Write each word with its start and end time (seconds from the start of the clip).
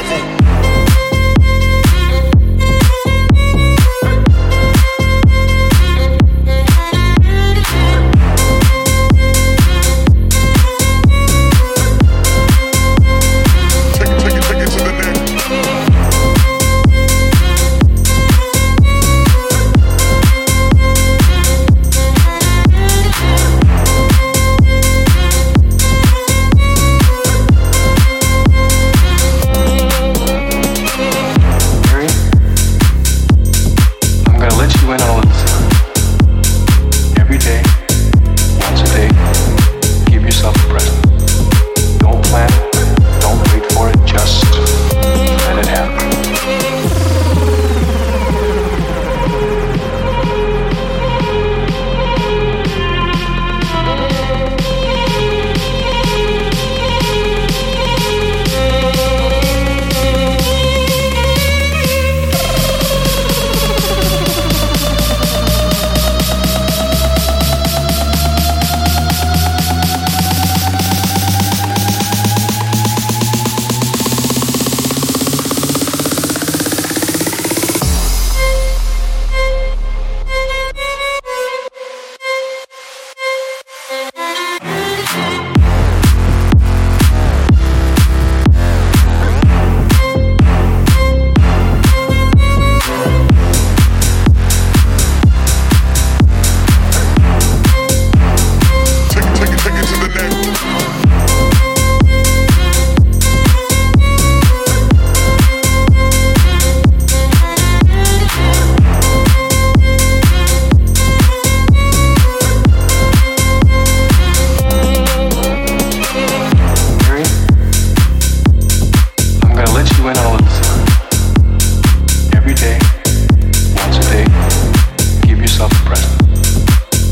Never. 0.00 0.37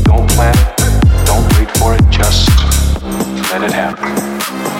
Don't 0.03 0.29
plan 0.29 0.53
it, 0.55 1.25
don't 1.25 1.45
wait 1.57 1.77
for 1.77 1.95
it, 1.95 2.01
just 2.11 2.47
let 3.51 3.63
it 3.63 3.71
happen. 3.71 4.76